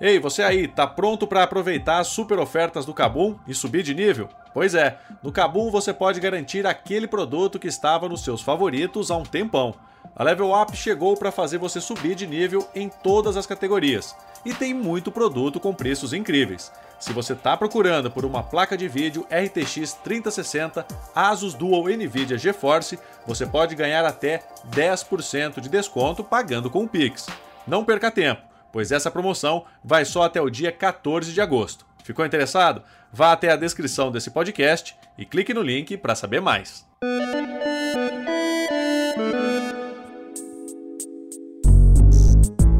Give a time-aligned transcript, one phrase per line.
[0.00, 3.94] Ei, você aí, tá pronto para aproveitar as super ofertas do Kabum e subir de
[3.94, 4.28] nível?
[4.52, 9.16] Pois é, no Kabum você pode garantir aquele produto que estava nos seus favoritos há
[9.16, 9.74] um tempão.
[10.16, 14.52] A Level Up chegou para fazer você subir de nível em todas as categorias e
[14.52, 16.72] tem muito produto com preços incríveis.
[16.98, 22.98] Se você está procurando por uma placa de vídeo RTX 3060 Asus Dual Nvidia GeForce,
[23.26, 27.26] você pode ganhar até 10% de desconto pagando com o Pix.
[27.66, 31.86] Não perca tempo pois essa promoção vai só até o dia 14 de agosto.
[32.02, 32.82] Ficou interessado?
[33.12, 36.84] Vá até a descrição desse podcast e clique no link para saber mais.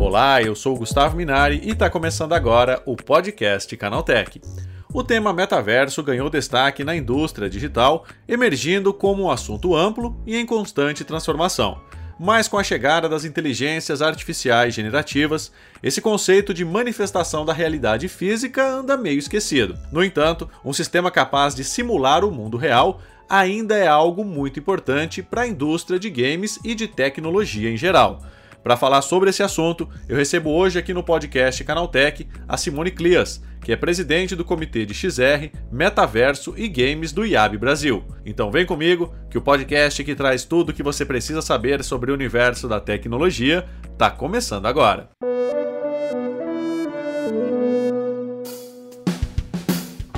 [0.00, 4.40] Olá, eu sou o Gustavo Minari e está começando agora o podcast Canaltech.
[4.92, 10.44] O tema metaverso ganhou destaque na indústria digital, emergindo como um assunto amplo e em
[10.44, 11.80] constante transformação
[12.18, 15.50] mas com a chegada das inteligências artificiais generativas,
[15.82, 19.76] esse conceito de manifestação da realidade física anda meio esquecido.
[19.90, 25.22] No entanto, um sistema capaz de simular o mundo real ainda é algo muito importante
[25.22, 28.22] para a indústria de games e de tecnologia em geral.
[28.64, 33.42] Para falar sobre esse assunto, eu recebo hoje aqui no podcast Canaltech a Simone Clias,
[33.60, 38.02] que é presidente do comitê de XR, Metaverso e Games do IAB Brasil.
[38.24, 42.10] Então vem comigo, que o podcast que traz tudo o que você precisa saber sobre
[42.10, 45.10] o universo da tecnologia está começando agora.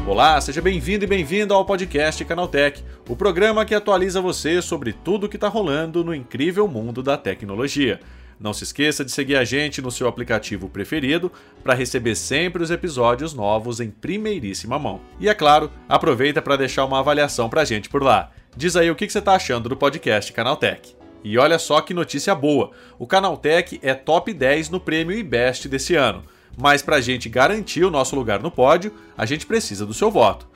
[0.07, 5.27] Olá, seja bem-vindo e bem-vindo ao podcast Canaltech, o programa que atualiza você sobre tudo
[5.27, 7.99] o que está rolando no incrível mundo da tecnologia.
[8.39, 12.71] Não se esqueça de seguir a gente no seu aplicativo preferido para receber sempre os
[12.71, 15.01] episódios novos em primeiríssima mão.
[15.19, 18.31] E é claro, aproveita para deixar uma avaliação para a gente por lá.
[18.55, 20.95] Diz aí o que você está achando do podcast Canaltech.
[21.25, 25.95] E olha só que notícia boa: o Canaltech é top 10 no prêmio IBEST desse
[25.95, 26.23] ano.
[26.59, 30.11] Mas para a gente garantir o nosso lugar no pódio, a gente precisa do seu
[30.11, 30.47] voto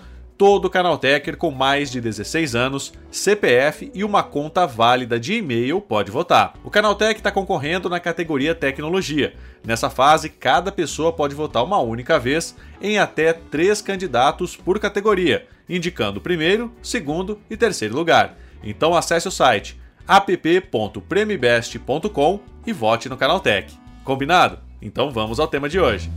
[0.41, 6.11] todo Canaltecher com mais de 16 anos, CPF e uma conta válida de e-mail pode
[6.11, 6.55] votar.
[6.65, 9.35] O Canaltech está concorrendo na categoria Tecnologia.
[9.63, 15.47] Nessa fase, cada pessoa pode votar uma única vez em até três candidatos por categoria,
[15.69, 18.39] indicando primeiro, segundo e terceiro lugar.
[18.65, 23.79] Então acesse o site app.premibest.com e vote no Canaltech.
[24.03, 24.59] Combinado?
[24.81, 26.11] Então vamos ao tema de hoje.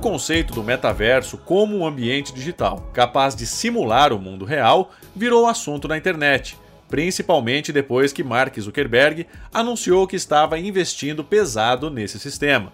[0.00, 5.88] Conceito do metaverso como um ambiente digital capaz de simular o mundo real virou assunto
[5.88, 6.56] na internet,
[6.88, 12.72] principalmente depois que Mark Zuckerberg anunciou que estava investindo pesado nesse sistema.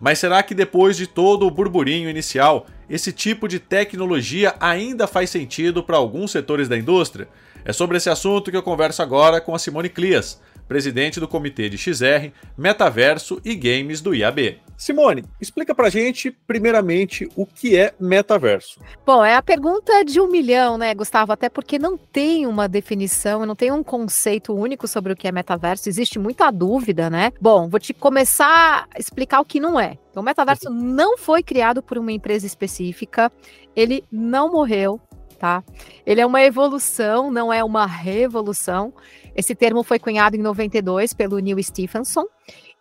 [0.00, 5.30] Mas será que depois de todo o burburinho inicial, esse tipo de tecnologia ainda faz
[5.30, 7.28] sentido para alguns setores da indústria?
[7.64, 11.68] É sobre esse assunto que eu converso agora com a Simone Clias, presidente do Comitê
[11.68, 14.60] de XR, Metaverso e Games do IAB.
[14.80, 18.80] Simone, explica pra gente, primeiramente, o que é metaverso.
[19.04, 21.32] Bom, é a pergunta de um milhão, né, Gustavo?
[21.32, 25.32] Até porque não tem uma definição, não tem um conceito único sobre o que é
[25.32, 27.30] metaverso, existe muita dúvida, né?
[27.38, 29.98] Bom, vou te começar a explicar o que não é.
[30.10, 33.30] Então, o metaverso não foi criado por uma empresa específica,
[33.76, 34.98] ele não morreu,
[35.38, 35.62] tá?
[36.06, 38.94] Ele é uma evolução, não é uma revolução.
[39.36, 42.24] Esse termo foi cunhado em 92 pelo Neil Stephenson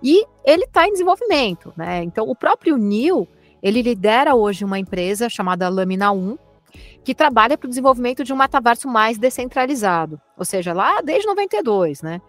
[0.01, 2.03] e ele está em desenvolvimento, né?
[2.03, 3.27] Então, o próprio Neil,
[3.61, 6.37] ele lidera hoje uma empresa chamada Lamina 1,
[7.03, 12.01] que trabalha para o desenvolvimento de um metaverso mais descentralizado, ou seja, lá desde 92,
[12.01, 12.21] né?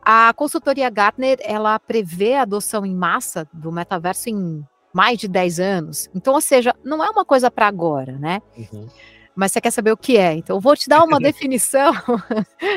[0.00, 5.60] A consultoria Gartner, ela prevê a adoção em massa do metaverso em mais de 10
[5.60, 6.10] anos.
[6.14, 8.42] Então, ou seja, não é uma coisa para agora, né?
[8.56, 8.88] Uhum
[9.34, 10.34] mas você quer saber o que é.
[10.34, 11.92] Então, eu vou te dar uma definição.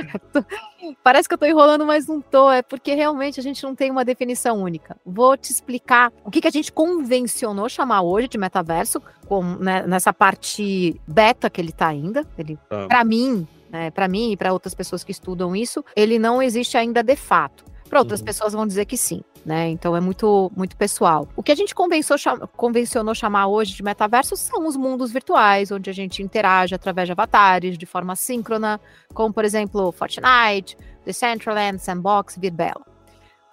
[1.03, 2.51] Parece que eu estou enrolando, mas não estou.
[2.51, 4.97] É porque realmente a gente não tem uma definição única.
[5.05, 9.85] Vou te explicar o que, que a gente convencionou chamar hoje de metaverso, com, né,
[9.87, 12.25] nessa parte beta que ele está ainda.
[12.37, 12.85] Ele, ah.
[12.87, 16.77] Para mim, né, para mim e para outras pessoas que estudam isso, ele não existe
[16.77, 17.65] ainda de fato.
[17.89, 18.25] Para outras uhum.
[18.25, 19.69] pessoas vão dizer que sim né?
[19.69, 21.29] Então é muito, muito pessoal.
[21.35, 25.93] O que a gente convencionou chamar hoje de metaverso são os mundos virtuais, onde a
[25.93, 28.81] gente interage através de avatares de forma síncrona,
[29.13, 30.75] como por exemplo Fortnite,
[31.05, 32.94] Decentraland, Sandbox, Virbela.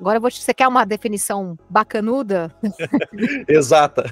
[0.03, 2.53] Agora vou te, você quer uma definição bacanuda?
[3.47, 4.05] Exata.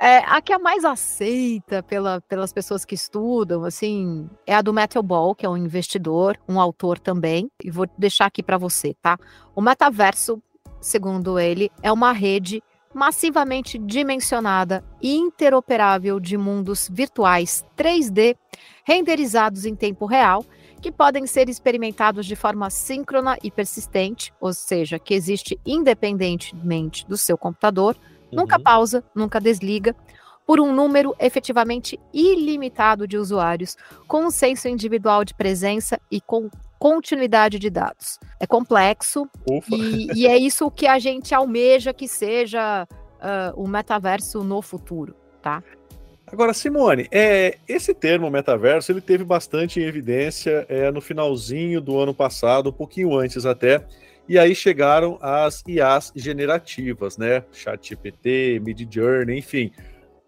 [0.00, 4.72] É, a que é mais aceita pela, pelas pessoas que estudam, assim, é a do
[4.72, 8.94] Metal Ball, que é um investidor, um autor também, e vou deixar aqui para você,
[9.02, 9.18] tá?
[9.56, 10.40] O metaverso
[10.80, 12.62] segundo ele, é uma rede
[12.94, 18.36] massivamente dimensionada e interoperável de mundos virtuais 3D
[18.84, 20.44] renderizados em tempo real
[20.80, 27.16] que podem ser experimentados de forma síncrona e persistente, ou seja, que existe independentemente do
[27.16, 27.96] seu computador,
[28.30, 28.40] uhum.
[28.40, 29.94] nunca pausa, nunca desliga,
[30.46, 33.76] por um número efetivamente ilimitado de usuários,
[34.06, 38.18] com um senso individual de presença e com continuidade de dados.
[38.38, 39.28] É complexo
[39.72, 45.16] e, e, é isso que a gente almeja que seja uh, o metaverso no futuro,
[45.42, 45.62] tá?
[46.26, 52.12] Agora, Simone, é, esse termo metaverso ele teve bastante evidência é, no finalzinho do ano
[52.12, 53.86] passado, um pouquinho antes até,
[54.28, 57.44] e aí chegaram as IAs generativas, né?
[57.52, 59.70] ChatGPT, Midjourney, enfim.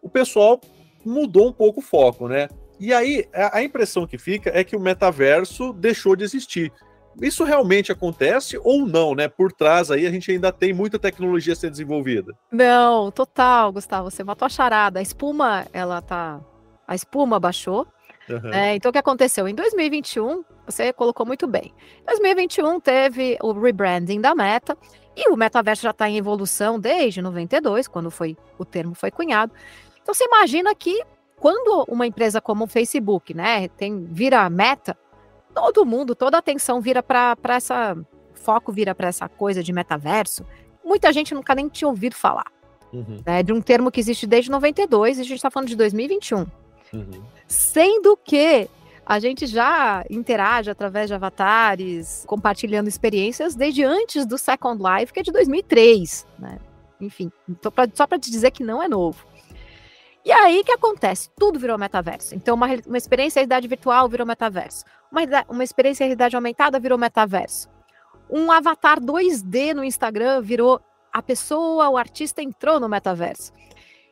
[0.01, 0.61] O pessoal
[1.05, 2.49] mudou um pouco o foco, né?
[2.79, 6.73] E aí a impressão que fica é que o metaverso deixou de existir.
[7.21, 9.29] Isso realmente acontece ou não, né?
[9.29, 12.35] Por trás aí a gente ainda tem muita tecnologia a ser desenvolvida.
[12.51, 15.01] Não, total, Gustavo, você matou a charada.
[15.01, 16.41] A espuma, ela tá.
[16.87, 17.87] A espuma baixou.
[18.29, 18.53] Uhum.
[18.53, 19.49] É, então o que aconteceu?
[19.49, 21.73] Em 2021, você colocou muito bem.
[22.03, 24.77] Em 2021 teve o rebranding da Meta
[25.17, 29.53] e o metaverso já está em evolução desde 92, quando foi o termo foi cunhado.
[30.01, 31.03] Então você imagina que
[31.37, 34.97] quando uma empresa como o Facebook, né, tem vira Meta,
[35.55, 37.97] todo mundo, toda a atenção vira para essa
[38.35, 40.45] foco vira para essa coisa de metaverso.
[40.85, 42.51] Muita gente nunca nem tinha ouvido falar.
[42.91, 43.19] Uhum.
[43.27, 46.47] Né, de um termo que existe desde 92 e a gente está falando de 2021.
[46.95, 47.23] Uhum.
[47.47, 48.67] Sendo que
[49.05, 55.21] a gente já interage através de avatares, compartilhando experiências desde antes do Second Life, que
[55.21, 56.59] é de 2003, né?
[57.01, 59.25] Enfim, então pra, só para te dizer que não é novo.
[60.25, 61.31] E aí, o que acontece?
[61.39, 62.35] Tudo virou metaverso.
[62.35, 64.85] Então, uma, uma experiência realidade virtual virou metaverso.
[65.11, 67.69] Uma, uma experiência realidade aumentada virou metaverso.
[68.29, 70.81] Um avatar 2D no Instagram virou
[71.13, 73.53] a pessoa, o artista entrou no metaverso.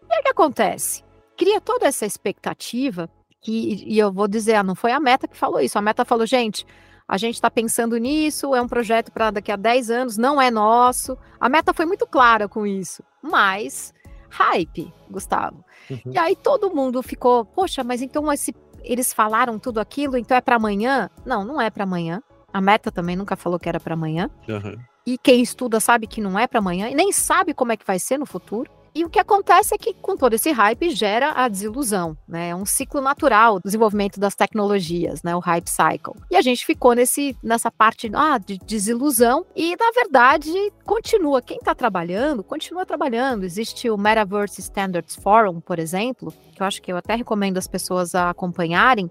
[0.08, 1.04] E aí, o que acontece?
[1.36, 3.10] Cria toda essa expectativa,
[3.40, 5.78] que, e eu vou dizer, ah, não foi a Meta que falou isso.
[5.78, 6.66] A Meta falou, gente,
[7.06, 10.50] a gente está pensando nisso, é um projeto para daqui a 10 anos, não é
[10.50, 11.16] nosso.
[11.38, 13.02] A Meta foi muito clara com isso.
[13.22, 13.94] Mas
[14.30, 15.64] hype, Gustavo.
[15.90, 16.12] Uhum.
[16.12, 20.40] E aí todo mundo ficou, poxa, mas então esse, eles falaram tudo aquilo, então é
[20.40, 21.10] para amanhã?
[21.24, 22.22] Não, não é para amanhã.
[22.52, 24.30] A Meta também nunca falou que era para amanhã.
[24.48, 24.76] Uhum.
[25.06, 27.86] E quem estuda sabe que não é para amanhã e nem sabe como é que
[27.86, 28.70] vai ser no futuro.
[28.96, 32.48] E o que acontece é que, com todo esse hype, gera a desilusão, né?
[32.48, 35.36] É um ciclo natural do desenvolvimento das tecnologias, né?
[35.36, 36.14] O hype cycle.
[36.30, 40.50] E a gente ficou nesse, nessa parte ah, de desilusão e, na verdade,
[40.82, 41.42] continua.
[41.42, 43.44] Quem está trabalhando, continua trabalhando.
[43.44, 47.68] Existe o Metaverse Standards Forum, por exemplo, que eu acho que eu até recomendo as
[47.68, 49.10] pessoas acompanharem,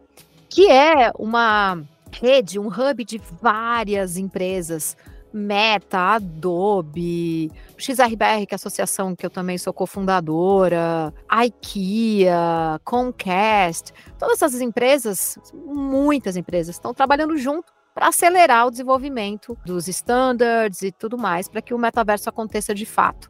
[0.49, 1.79] que é uma
[2.11, 4.97] rede, um hub de várias empresas
[5.37, 14.41] Meta, Adobe, XRBR, que é a associação que eu também sou cofundadora, IKEA, Comcast, todas
[14.41, 21.17] essas empresas, muitas empresas, estão trabalhando junto para acelerar o desenvolvimento dos standards e tudo
[21.17, 23.29] mais, para que o metaverso aconteça de fato.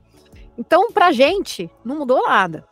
[0.58, 2.68] Então, para a gente, não mudou nada.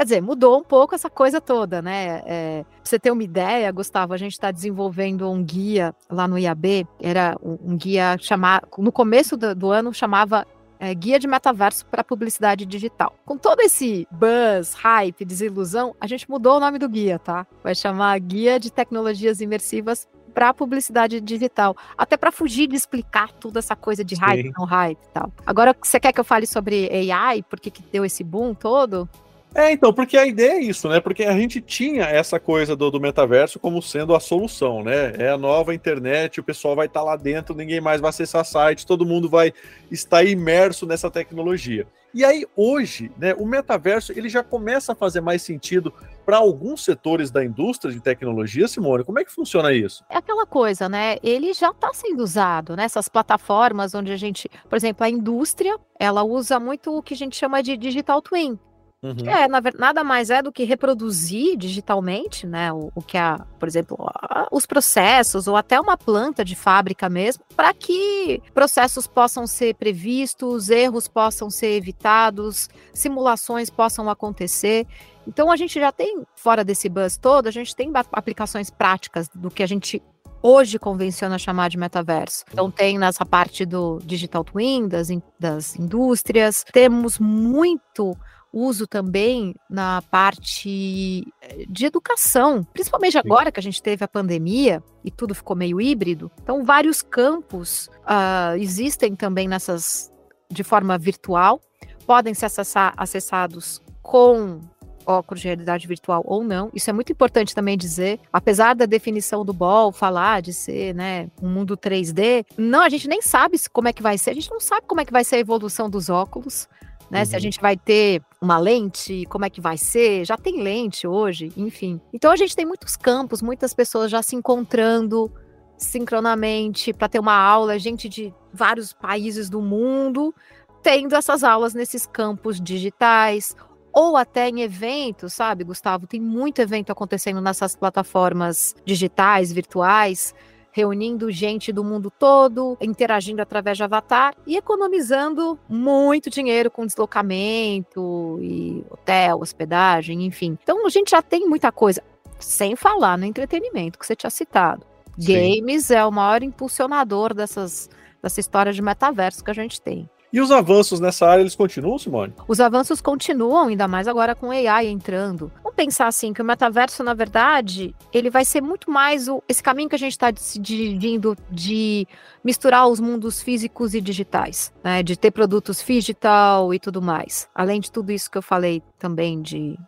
[0.00, 2.22] Quer dizer, mudou um pouco essa coisa toda, né?
[2.24, 6.38] É, pra você ter uma ideia, Gustavo, a gente está desenvolvendo um guia lá no
[6.38, 10.46] IAB, era um, um guia chamado, no começo do, do ano chamava
[10.78, 13.14] é, Guia de Metaverso para Publicidade Digital.
[13.26, 17.46] Com todo esse buzz, hype, desilusão, a gente mudou o nome do guia, tá?
[17.62, 23.58] Vai chamar Guia de Tecnologias Imersivas para publicidade digital, até para fugir de explicar toda
[23.58, 24.52] essa coisa de hype, Sim.
[24.56, 25.30] não hype e tal.
[25.44, 29.06] Agora, você quer que eu fale sobre AI, por que deu esse boom todo?
[29.54, 31.00] É, então, porque a ideia é isso, né?
[31.00, 35.12] Porque a gente tinha essa coisa do, do metaverso como sendo a solução, né?
[35.18, 38.44] É a nova internet, o pessoal vai estar tá lá dentro, ninguém mais vai acessar
[38.44, 39.52] sites, todo mundo vai
[39.90, 41.86] estar imerso nessa tecnologia.
[42.12, 45.92] E aí, hoje, né, o metaverso ele já começa a fazer mais sentido
[46.26, 49.04] para alguns setores da indústria de tecnologia, Simone.
[49.04, 50.04] Como é que funciona isso?
[50.10, 51.18] É aquela coisa, né?
[51.22, 52.86] Ele já está sendo usado né?
[53.12, 57.36] plataformas onde a gente, por exemplo, a indústria, ela usa muito o que a gente
[57.36, 58.58] chama de digital twin,
[59.02, 59.26] Uhum.
[59.26, 62.70] É, na, nada mais é do que reproduzir digitalmente, né?
[62.70, 67.08] O, o que a, por exemplo, a, os processos ou até uma planta de fábrica
[67.08, 74.86] mesmo, para que processos possam ser previstos, erros possam ser evitados, simulações possam acontecer.
[75.26, 79.50] Então a gente já tem, fora desse buzz todo, a gente tem aplicações práticas do
[79.50, 80.02] que a gente
[80.42, 82.44] hoje convenciona chamar de metaverso.
[82.52, 88.16] Então tem nessa parte do digital twin, das, das indústrias, temos muito
[88.52, 94.82] uso também na parte eh, de educação, principalmente agora que a gente teve a pandemia
[95.04, 96.30] e tudo ficou meio híbrido.
[96.42, 100.10] Então, vários campos uh, existem também nessas
[100.50, 101.60] de forma virtual,
[102.04, 104.60] podem ser acessar, acessados com
[105.06, 106.70] óculos de realidade virtual ou não.
[106.74, 108.20] Isso é muito importante também dizer.
[108.32, 113.08] Apesar da definição do Ball falar de ser, né, um mundo 3D, não, a gente
[113.08, 114.30] nem sabe como é que vai ser.
[114.30, 116.68] A gente não sabe como é que vai ser a evolução dos óculos.
[117.10, 117.24] Né, uhum.
[117.24, 117.42] Se a uhum.
[117.42, 120.24] gente vai ter uma lente, como é que vai ser?
[120.24, 122.00] Já tem lente hoje, enfim.
[122.12, 125.30] Então a gente tem muitos campos, muitas pessoas já se encontrando
[125.76, 130.34] sincronamente para ter uma aula, gente de vários países do mundo
[130.82, 133.54] tendo essas aulas nesses campos digitais
[133.92, 136.06] ou até em eventos, sabe, Gustavo?
[136.06, 140.34] Tem muito evento acontecendo nessas plataformas digitais, virtuais,
[140.72, 148.38] reunindo gente do mundo todo, interagindo através de avatar e economizando muito dinheiro com deslocamento
[148.40, 150.56] e hotel, hospedagem, enfim.
[150.62, 152.02] Então a gente já tem muita coisa,
[152.38, 154.86] sem falar no entretenimento que você tinha citado.
[155.18, 155.60] Sim.
[155.60, 157.90] Games é o maior impulsionador dessas,
[158.22, 160.08] dessa história de metaverso que a gente tem.
[160.32, 162.32] E os avanços nessa área, eles continuam, Simone?
[162.46, 165.50] Os avanços continuam, ainda mais agora com AI entrando.
[165.62, 169.62] Vamos pensar assim, que o metaverso, na verdade, ele vai ser muito mais o, esse
[169.62, 172.06] caminho que a gente está se dirigindo de
[172.44, 175.02] misturar os mundos físicos e digitais, né?
[175.02, 177.48] De ter produtos digital e tudo mais.
[177.54, 179.78] Além de tudo isso que eu falei também de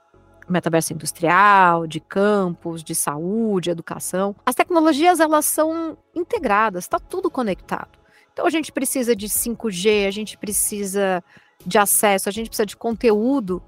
[0.48, 4.34] metaverso industrial, de campos, de saúde, educação.
[4.44, 8.01] As tecnologias, elas são integradas, está tudo conectado.
[8.32, 11.22] Então a gente precisa de 5G, a gente precisa
[11.64, 13.62] de acesso, a gente precisa de conteúdo,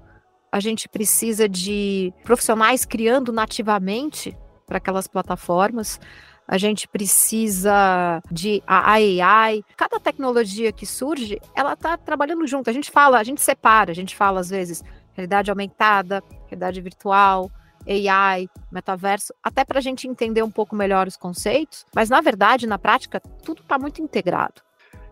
[0.51, 5.99] a gente precisa de profissionais criando nativamente para aquelas plataformas.
[6.47, 9.63] A gente precisa de AI.
[9.75, 12.69] Cada tecnologia que surge, ela está trabalhando junto.
[12.69, 17.49] A gente fala, a gente separa, a gente fala às vezes realidade aumentada, realidade virtual,
[17.87, 22.67] AI, metaverso, até para a gente entender um pouco melhor os conceitos, mas na verdade,
[22.67, 24.61] na prática, tudo está muito integrado.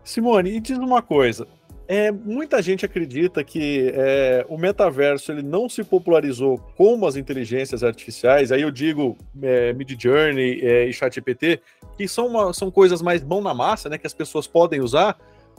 [0.02, 1.46] Simone, e diz uma coisa.
[1.86, 7.84] É, muita gente acredita que é, o metaverso ele não se popularizou como as inteligências
[7.84, 11.60] artificiais, aí eu digo é, Mid Journey é, e ChatGPT,
[11.96, 15.18] que são, uma, são coisas mais mão na massa, né, que as pessoas podem usar,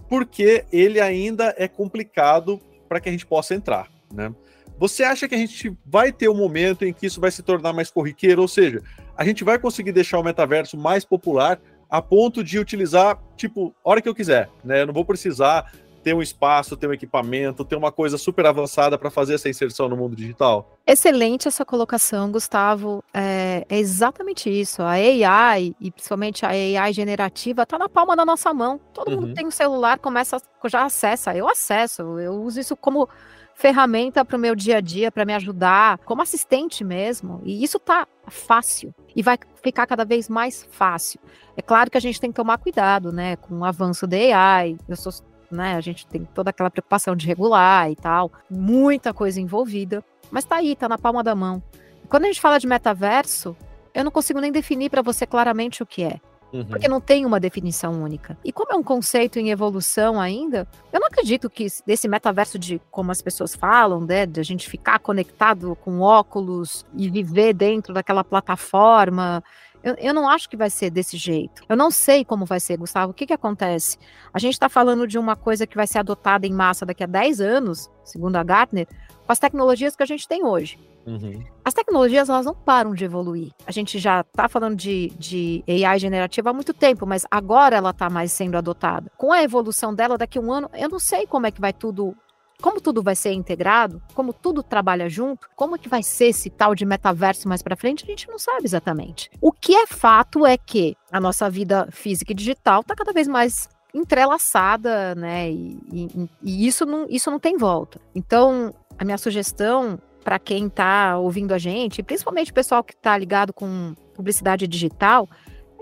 [0.09, 3.87] porque ele ainda é complicado para que a gente possa entrar.
[4.11, 4.33] Né?
[4.77, 7.73] Você acha que a gente vai ter um momento em que isso vai se tornar
[7.73, 8.41] mais corriqueiro?
[8.41, 8.81] Ou seja,
[9.17, 14.01] a gente vai conseguir deixar o metaverso mais popular a ponto de utilizar, tipo, hora
[14.01, 14.81] que eu quiser, né?
[14.81, 15.71] Eu não vou precisar
[16.05, 19.89] ter um espaço, ter um equipamento, ter uma coisa super avançada para fazer essa inserção
[19.89, 20.77] no mundo digital?
[20.85, 23.03] Excelente essa colocação, Gustavo.
[23.11, 24.83] É, é, exatamente isso.
[24.83, 28.79] A AI, e principalmente a AI generativa, está na palma da nossa mão.
[28.93, 29.21] Todo uhum.
[29.21, 31.35] mundo tem um celular, começa, já acessa.
[31.35, 33.09] Eu acesso, eu uso isso como
[33.55, 37.41] ferramenta para o meu dia a dia, para me ajudar, como assistente mesmo.
[37.43, 41.19] E isso tá fácil e vai ficar cada vez mais fácil.
[41.55, 44.77] É claro que a gente tem que tomar cuidado, né, com o avanço da AI.
[44.87, 45.13] Eu sou,
[45.49, 50.43] né, a gente tem toda aquela preocupação de regular e tal, muita coisa envolvida, mas
[50.43, 51.63] tá aí, tá na palma da mão.
[52.09, 53.55] quando a gente fala de metaverso,
[53.93, 56.19] eu não consigo nem definir para você claramente o que é.
[56.55, 56.65] Uhum.
[56.65, 58.37] Porque não tem uma definição única.
[58.43, 62.81] E como é um conceito em evolução ainda, eu não acredito que desse metaverso de
[62.89, 67.93] como as pessoas falam, né, de a gente ficar conectado com óculos e viver dentro
[67.93, 69.43] daquela plataforma.
[69.85, 71.61] Eu, eu, não acho que vai ser desse jeito.
[71.69, 73.11] Eu não sei como vai ser, Gustavo.
[73.11, 73.99] O que, que acontece?
[74.33, 77.07] A gente está falando de uma coisa que vai ser adotada em massa daqui a
[77.07, 80.79] 10 anos, segundo a Gartner, com as tecnologias que a gente tem hoje.
[81.05, 81.43] Uhum.
[81.63, 83.51] As tecnologias elas não param de evoluir.
[83.67, 87.91] A gente já está falando de, de AI generativa há muito tempo, mas agora ela
[87.91, 89.11] está mais sendo adotada.
[89.15, 91.73] Com a evolução dela, daqui a um ano, eu não sei como é que vai
[91.73, 92.17] tudo
[92.61, 96.73] como tudo vai ser integrado, como tudo trabalha junto, como que vai ser esse tal
[96.73, 99.29] de metaverso mais para frente, a gente não sabe exatamente.
[99.41, 103.27] O que é fato é que a nossa vida física e digital está cada vez
[103.27, 105.49] mais entrelaçada, né?
[105.49, 107.99] E, e, e, isso, não, isso não tem volta.
[108.13, 113.17] Então, a minha sugestão para quem está ouvindo a gente, principalmente o pessoal que está
[113.17, 115.29] ligado com publicidade digital,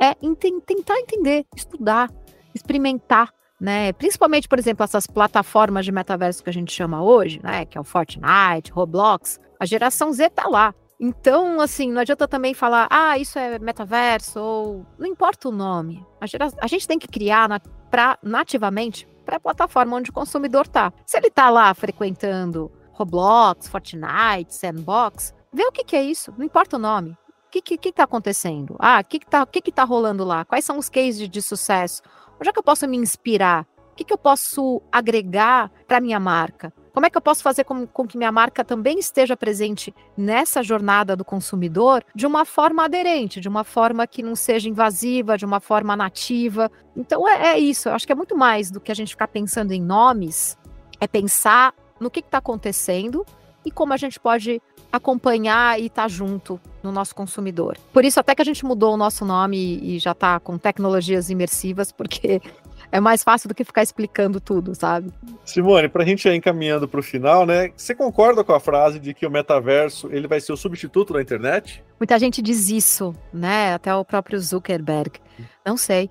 [0.02, 2.12] é ent tentar entender, estudar,
[2.54, 3.94] experimentar, né?
[3.94, 7.64] Principalmente, por exemplo, essas plataformas de metaverso que a gente chama hoje, né?
[7.64, 9.40] Que é o Fortnite, Roblox.
[9.58, 10.76] A geração Z tá lá.
[11.00, 16.06] Então, assim, não adianta também falar, ah, isso é metaverso, ou não importa o nome.
[16.20, 16.50] A, gera...
[16.60, 17.58] a gente tem que criar na...
[17.90, 20.92] pra, nativamente para a plataforma onde o consumidor tá.
[21.06, 26.46] Se ele tá lá frequentando Roblox, Fortnite, Sandbox, vê o que, que é isso, não
[26.46, 27.12] importa o nome.
[27.48, 28.76] O que, que, que tá acontecendo?
[28.80, 30.44] Ah, o que, que, tá, que, que tá rolando lá?
[30.44, 32.02] Quais são os cases de sucesso?
[32.40, 33.66] Onde é que eu posso me inspirar?
[33.92, 36.74] O que, que eu posso agregar para minha marca?
[36.94, 40.62] Como é que eu posso fazer com, com, que minha marca também esteja presente nessa
[40.62, 45.46] jornada do consumidor de uma forma aderente, de uma forma que não seja invasiva, de
[45.46, 46.72] uma forma nativa?
[46.96, 47.90] Então é, é isso.
[47.90, 50.58] Eu acho que é muito mais do que a gente ficar pensando em nomes,
[51.00, 53.26] é pensar no que está acontecendo
[53.66, 54.62] e como a gente pode
[54.94, 57.80] acompanhar e estar tá junto no nosso consumidor.
[57.92, 61.32] Por isso até que a gente mudou o nosso nome e já está com tecnologias
[61.32, 62.40] imersivas, porque
[62.92, 65.12] é mais fácil do que ficar explicando tudo, sabe?
[65.44, 67.72] Simone, para a gente ir encaminhando para o final, né?
[67.76, 71.22] Você concorda com a frase de que o metaverso ele vai ser o substituto da
[71.22, 71.84] internet?
[72.00, 73.74] Muita gente diz isso, né?
[73.74, 75.20] Até o próprio Zuckerberg.
[75.66, 76.08] Não sei.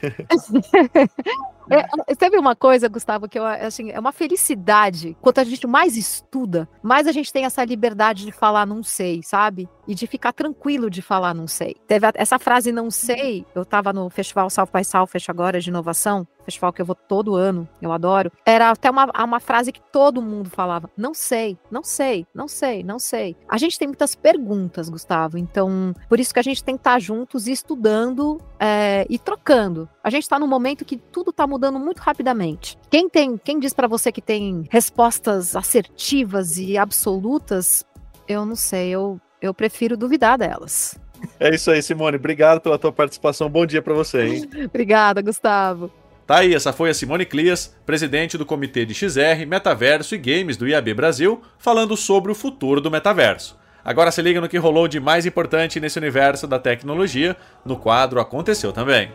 [1.70, 5.16] É, teve uma coisa, Gustavo, que eu, assim, é uma felicidade.
[5.20, 9.22] Quanto a gente mais estuda, mais a gente tem essa liberdade de falar não sei,
[9.22, 9.68] sabe?
[9.86, 11.76] E de ficar tranquilo de falar não sei.
[11.86, 15.70] Teve a, essa frase não sei, eu estava no Festival South by Southwest agora de
[15.70, 18.30] inovação, festival que eu vou todo ano, eu adoro.
[18.44, 22.82] Era até uma, uma frase que todo mundo falava: não sei, não sei, não sei,
[22.82, 23.36] não sei.
[23.48, 26.98] A gente tem muitas perguntas, Gustavo, então por isso que a gente tem que estar
[27.00, 29.88] juntos estudando é, e trocando.
[30.02, 32.76] A gente está num momento que tudo está mudando muito rapidamente.
[32.90, 37.84] Quem tem, quem diz para você que tem respostas assertivas e absolutas,
[38.26, 40.98] eu não sei, eu, eu prefiro duvidar delas.
[41.38, 42.16] É isso aí, Simone.
[42.16, 43.48] Obrigado pela tua participação.
[43.48, 44.50] Bom dia para você, hein?
[44.66, 45.88] Obrigada, Gustavo.
[46.26, 50.56] Tá aí, essa foi a Simone Clias, presidente do Comitê de XR, Metaverso e Games
[50.56, 53.56] do IAB Brasil, falando sobre o futuro do metaverso.
[53.84, 58.20] Agora se liga no que rolou de mais importante nesse universo da tecnologia, no quadro
[58.20, 59.12] Aconteceu Também.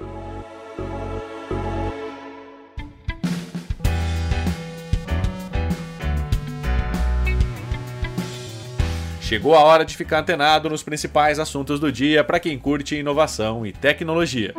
[9.28, 13.66] Chegou a hora de ficar antenado nos principais assuntos do dia para quem curte inovação
[13.66, 14.54] e tecnologia.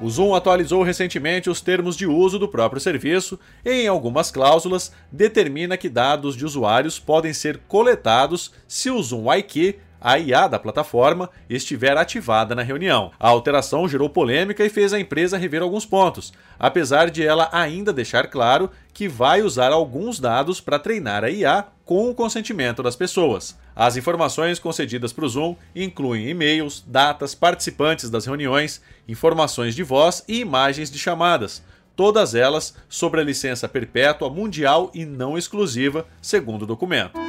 [0.00, 4.90] O Zoom atualizou recentemente os termos de uso do próprio serviço e, em algumas cláusulas,
[5.12, 10.58] determina que dados de usuários podem ser coletados se o Zoom IQ a IA da
[10.58, 13.10] plataforma estiver ativada na reunião.
[13.18, 17.92] A alteração gerou polêmica e fez a empresa rever alguns pontos, apesar de ela ainda
[17.92, 22.96] deixar claro que vai usar alguns dados para treinar a IA com o consentimento das
[22.96, 23.56] pessoas.
[23.74, 30.24] As informações concedidas para o Zoom incluem e-mails, datas, participantes das reuniões, informações de voz
[30.28, 31.62] e imagens de chamadas,
[31.96, 37.27] todas elas sobre a licença perpétua mundial e não exclusiva, segundo o documento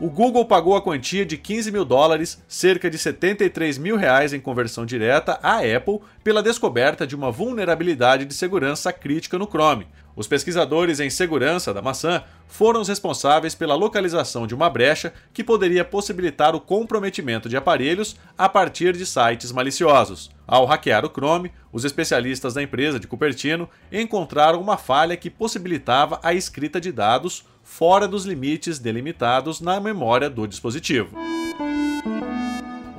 [0.00, 4.40] o Google pagou a quantia de 15 mil dólares, cerca de 73 mil reais em
[4.40, 9.86] conversão direta, à Apple pela descoberta de uma vulnerabilidade de segurança crítica no Chrome.
[10.16, 15.44] Os pesquisadores em segurança da maçã foram os responsáveis pela localização de uma brecha que
[15.44, 20.30] poderia possibilitar o comprometimento de aparelhos a partir de sites maliciosos.
[20.46, 26.18] Ao hackear o Chrome, os especialistas da empresa de Cupertino encontraram uma falha que possibilitava
[26.22, 31.16] a escrita de dados fora dos limites delimitados na memória do dispositivo.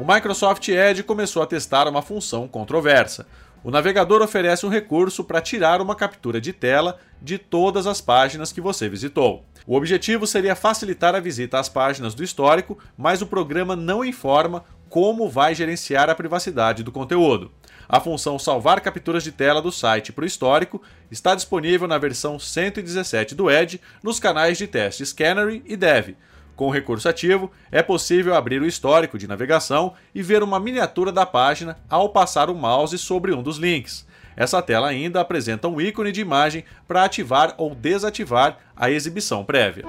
[0.01, 3.27] O Microsoft Edge começou a testar uma função controversa.
[3.63, 8.51] O navegador oferece um recurso para tirar uma captura de tela de todas as páginas
[8.51, 9.45] que você visitou.
[9.67, 14.63] O objetivo seria facilitar a visita às páginas do histórico, mas o programa não informa
[14.89, 17.51] como vai gerenciar a privacidade do conteúdo.
[17.87, 22.39] A função salvar capturas de tela do site para o histórico está disponível na versão
[22.39, 26.15] 117 do Edge nos canais de teste Canary e Dev.
[26.55, 31.11] Com o recurso ativo, é possível abrir o histórico de navegação e ver uma miniatura
[31.11, 34.05] da página ao passar o mouse sobre um dos links.
[34.35, 39.85] Essa tela ainda apresenta um ícone de imagem para ativar ou desativar a exibição prévia.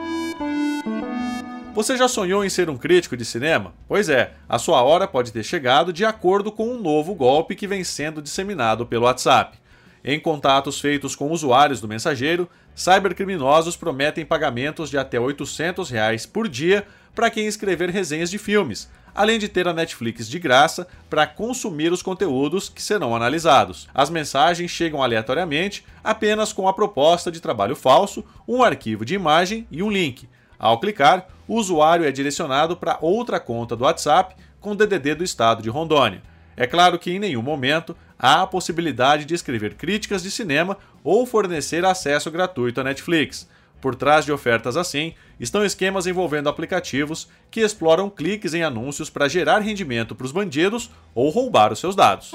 [1.75, 3.73] Você já sonhou em ser um crítico de cinema?
[3.89, 7.67] Pois é, a sua hora pode ter chegado de acordo com um novo golpe que
[7.67, 9.62] vem sendo disseminado pelo WhatsApp.
[10.05, 16.49] Em contatos feitos com usuários do mensageiro, cybercriminosos prometem pagamentos de até 800 reais por
[16.49, 16.85] dia
[17.15, 21.93] para quem escrever resenhas de filmes, além de ter a Netflix de graça para consumir
[21.93, 23.89] os conteúdos que serão analisados.
[23.95, 29.69] As mensagens chegam aleatoriamente, apenas com a proposta de trabalho falso, um arquivo de imagem
[29.71, 30.29] e um link.
[30.59, 35.63] Ao clicar, o usuário é direcionado para outra conta do WhatsApp com DDD do estado
[35.63, 36.23] de Rondônia.
[36.57, 41.27] É claro que em nenhum momento há a possibilidade de escrever críticas de cinema ou
[41.27, 43.49] fornecer acesso gratuito à Netflix.
[43.81, 49.27] Por trás de ofertas assim estão esquemas envolvendo aplicativos que exploram cliques em anúncios para
[49.27, 52.31] gerar rendimento para os bandidos ou roubar os seus dados.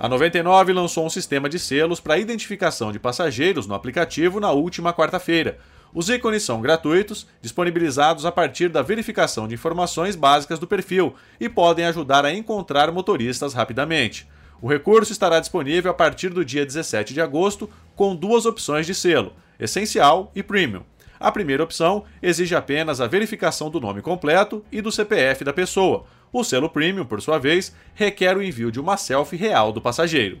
[0.00, 4.94] A 99 lançou um sistema de selos para identificação de passageiros no aplicativo na última
[4.94, 5.58] quarta-feira.
[5.94, 11.48] Os ícones são gratuitos, disponibilizados a partir da verificação de informações básicas do perfil e
[11.48, 14.28] podem ajudar a encontrar motoristas rapidamente.
[14.60, 18.94] O recurso estará disponível a partir do dia 17 de agosto, com duas opções de
[18.94, 20.82] selo: Essencial e Premium.
[21.18, 26.04] A primeira opção exige apenas a verificação do nome completo e do CPF da pessoa.
[26.32, 30.40] O selo Premium, por sua vez, requer o envio de uma selfie real do passageiro.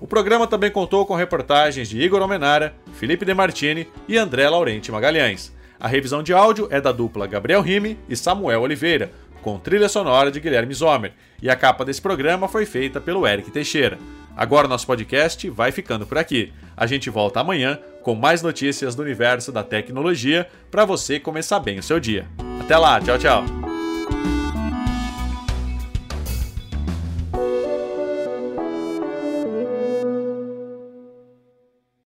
[0.00, 5.54] O programa também contou com reportagens de Igor Almenara, Felipe Demartini e André Laurenti Magalhães.
[5.78, 9.10] A revisão de áudio é da dupla Gabriel Rime e Samuel Oliveira,
[9.42, 13.50] com trilha sonora de Guilherme Zomer, e a capa desse programa foi feita pelo Eric
[13.50, 13.98] Teixeira.
[14.36, 16.52] Agora nosso podcast vai ficando por aqui.
[16.76, 21.78] A gente volta amanhã com mais notícias do universo da tecnologia para você começar bem
[21.78, 22.26] o seu dia.
[22.60, 23.65] Até lá, tchau, tchau.